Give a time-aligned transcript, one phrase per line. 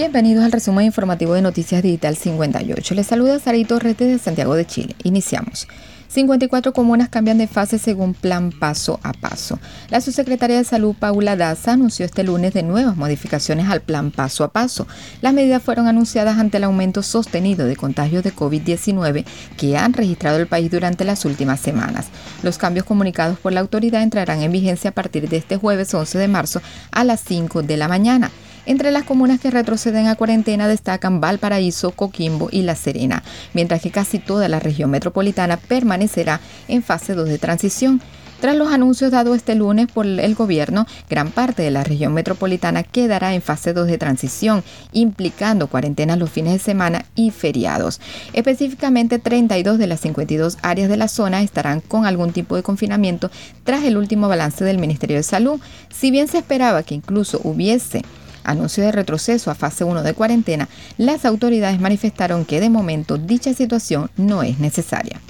[0.00, 2.94] Bienvenidos al resumen informativo de Noticias Digital 58.
[2.94, 4.96] Les saluda Sarito Rete de Santiago de Chile.
[5.02, 5.68] Iniciamos.
[6.08, 9.58] 54 comunas cambian de fase según plan paso a paso.
[9.90, 14.42] La subsecretaria de Salud, Paula Daza, anunció este lunes de nuevas modificaciones al plan paso
[14.42, 14.88] a paso.
[15.20, 19.26] Las medidas fueron anunciadas ante el aumento sostenido de contagios de COVID-19
[19.58, 22.06] que han registrado el país durante las últimas semanas.
[22.42, 26.16] Los cambios comunicados por la autoridad entrarán en vigencia a partir de este jueves 11
[26.16, 28.30] de marzo a las 5 de la mañana.
[28.66, 33.22] Entre las comunas que retroceden a cuarentena destacan Valparaíso, Coquimbo y La Serena,
[33.54, 38.00] mientras que casi toda la región metropolitana permanecerá en fase 2 de transición.
[38.40, 42.82] Tras los anuncios dados este lunes por el gobierno, gran parte de la región metropolitana
[42.82, 48.00] quedará en fase 2 de transición, implicando cuarentenas los fines de semana y feriados.
[48.32, 53.30] Específicamente, 32 de las 52 áreas de la zona estarán con algún tipo de confinamiento
[53.62, 55.60] tras el último balance del Ministerio de Salud.
[55.90, 58.04] Si bien se esperaba que incluso hubiese
[58.44, 63.54] anuncio de retroceso a fase 1 de cuarentena, las autoridades manifestaron que de momento dicha
[63.54, 65.20] situación no es necesaria.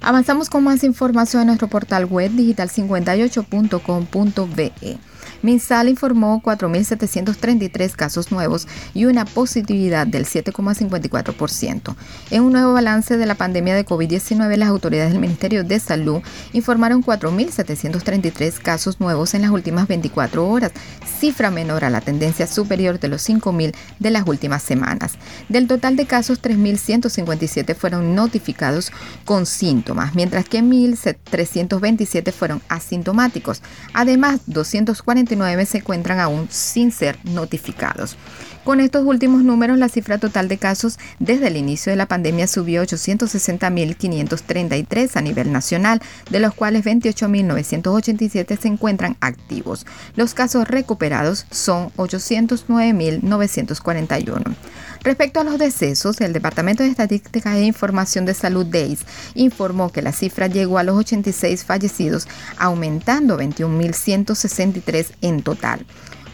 [0.00, 4.98] Avanzamos con más información en nuestro portal web digital58.com.be.
[5.42, 11.94] MinSal informó 4.733 casos nuevos y una positividad del 7,54%.
[12.30, 16.22] En un nuevo balance de la pandemia de COVID-19, las autoridades del Ministerio de Salud
[16.52, 20.72] informaron 4.733 casos nuevos en las últimas 24 horas,
[21.20, 25.14] cifra menor a la tendencia superior de los 5.000 de las últimas semanas.
[25.48, 28.92] Del total de casos, 3.157 fueron notificados
[29.24, 33.62] con síntomas, mientras que 1.327 fueron asintomáticos.
[33.92, 35.27] Además, 240
[35.68, 38.16] se encuentran aún sin ser notificados.
[38.64, 42.46] Con estos últimos números, la cifra total de casos desde el inicio de la pandemia
[42.46, 49.86] subió a 860.533 a nivel nacional, de los cuales 28.987 se encuentran activos.
[50.16, 54.54] Los casos recuperados son 809.941.
[55.02, 59.00] Respecto a los decesos, el Departamento de Estadística e Información de Salud DEIS
[59.34, 62.26] informó que la cifra llegó a los 86 fallecidos,
[62.58, 65.86] aumentando 21.163 en total.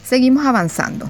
[0.05, 1.09] Seguimos avanzando.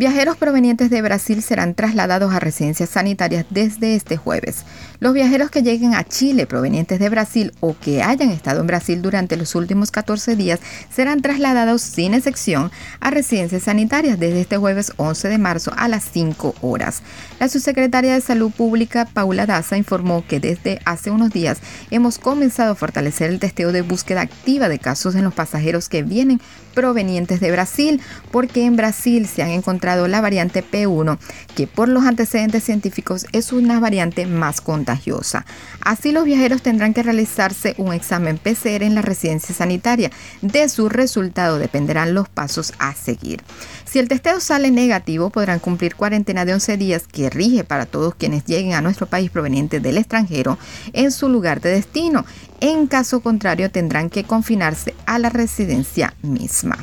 [0.00, 4.64] Viajeros provenientes de Brasil serán trasladados a residencias sanitarias desde este jueves.
[4.98, 9.02] Los viajeros que lleguen a Chile provenientes de Brasil o que hayan estado en Brasil
[9.02, 10.60] durante los últimos 14 días
[10.90, 16.04] serán trasladados sin excepción a residencias sanitarias desde este jueves 11 de marzo a las
[16.04, 17.02] 5 horas.
[17.38, 21.58] La subsecretaria de Salud Pública, Paula Daza, informó que desde hace unos días
[21.90, 26.02] hemos comenzado a fortalecer el testeo de búsqueda activa de casos en los pasajeros que
[26.02, 26.40] vienen
[26.74, 28.00] provenientes de Brasil,
[28.30, 29.50] porque en Brasil se han
[29.96, 31.18] la variante P1,
[31.54, 35.44] que por los antecedentes científicos es una variante más contagiosa.
[35.80, 40.10] Así los viajeros tendrán que realizarse un examen PCR en la residencia sanitaria.
[40.42, 43.42] De su resultado dependerán los pasos a seguir.
[43.84, 48.14] Si el testeo sale negativo, podrán cumplir cuarentena de 11 días que rige para todos
[48.14, 50.58] quienes lleguen a nuestro país provenientes del extranjero
[50.92, 52.24] en su lugar de destino.
[52.60, 56.78] En caso contrario, tendrán que confinarse a la residencia misma.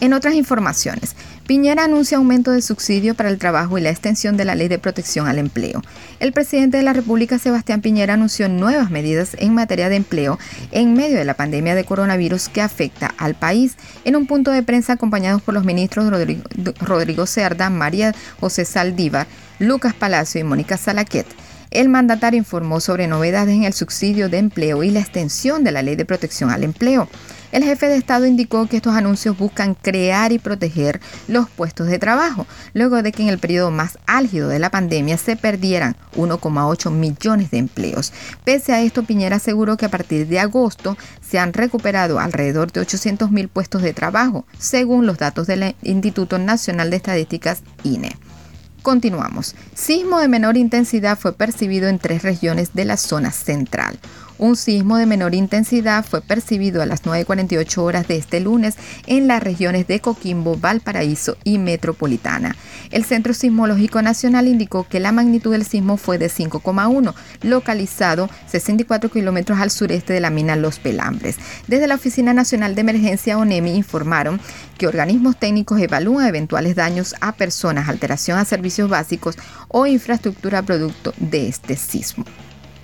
[0.00, 1.14] En otras informaciones,
[1.52, 4.78] Piñera anuncia aumento de subsidio para el trabajo y la extensión de la ley de
[4.78, 5.82] protección al empleo.
[6.18, 10.38] El presidente de la República, Sebastián Piñera, anunció nuevas medidas en materia de empleo
[10.70, 13.76] en medio de la pandemia de coronavirus que afecta al país.
[14.06, 16.10] En un punto de prensa acompañados por los ministros
[16.80, 19.26] Rodrigo, Cerda, María José Saldívar,
[19.58, 21.26] Lucas Palacio y Mónica Salaquet.
[21.70, 25.82] El mandatario informó sobre novedades en el subsidio de empleo y la extensión de la
[25.82, 27.10] ley de protección al empleo.
[27.52, 31.98] El jefe de Estado indicó que estos anuncios buscan crear y proteger los puestos de
[31.98, 36.90] trabajo, luego de que en el periodo más álgido de la pandemia se perdieran 1,8
[36.90, 38.14] millones de empleos.
[38.44, 42.80] Pese a esto, Piñera aseguró que a partir de agosto se han recuperado alrededor de
[42.80, 48.16] 800 mil puestos de trabajo, según los datos del Instituto Nacional de Estadísticas INE.
[48.82, 49.54] Continuamos.
[49.74, 54.00] Sismo de menor intensidad fue percibido en tres regiones de la zona central.
[54.42, 58.74] Un sismo de menor intensidad fue percibido a las 9.48 horas de este lunes
[59.06, 62.56] en las regiones de Coquimbo, Valparaíso y Metropolitana.
[62.90, 69.12] El Centro Sismológico Nacional indicó que la magnitud del sismo fue de 5,1, localizado 64
[69.12, 71.36] kilómetros al sureste de la mina Los Pelambres.
[71.68, 74.40] Desde la Oficina Nacional de Emergencia ONEMI informaron
[74.76, 79.36] que organismos técnicos evalúan eventuales daños a personas, alteración a servicios básicos
[79.68, 82.24] o infraestructura producto de este sismo.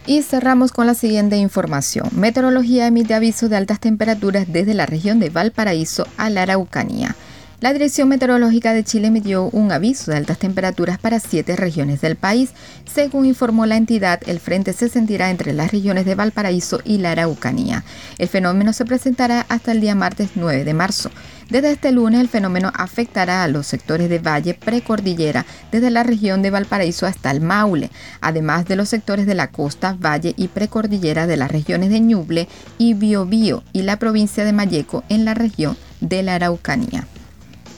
[0.09, 2.09] Y cerramos con la siguiente información.
[2.13, 7.15] Meteorología emite aviso de altas temperaturas desde la región de Valparaíso a la Araucanía.
[7.61, 12.17] La Dirección Meteorológica de Chile emitió un aviso de altas temperaturas para siete regiones del
[12.17, 12.53] país.
[12.91, 17.11] Según informó la entidad, el frente se sentirá entre las regiones de Valparaíso y la
[17.11, 17.85] Araucanía.
[18.17, 21.11] El fenómeno se presentará hasta el día martes 9 de marzo.
[21.51, 26.43] Desde este lunes el fenómeno afectará a los sectores de Valle Precordillera, desde la región
[26.43, 27.91] de Valparaíso hasta el Maule,
[28.21, 32.49] además de los sectores de la costa, Valle y Precordillera de las regiones de Ñuble
[32.77, 37.07] y Biobío y la provincia de Mayeco en la región de la Araucanía.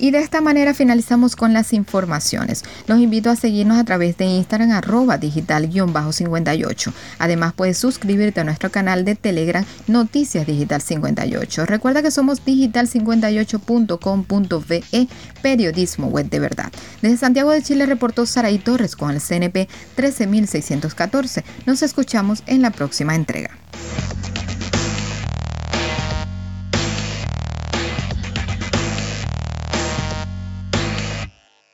[0.01, 2.65] Y de esta manera finalizamos con las informaciones.
[2.87, 6.93] Los invito a seguirnos a través de Instagram arroba digital-58.
[7.19, 11.67] Además puedes suscribirte a nuestro canal de Telegram Noticias Digital 58.
[11.67, 15.09] Recuerda que somos digital58.com.ve,
[15.43, 16.73] periodismo web de verdad.
[17.03, 21.45] Desde Santiago de Chile reportó Saraí Torres con el CNP 13614.
[21.67, 23.51] Nos escuchamos en la próxima entrega.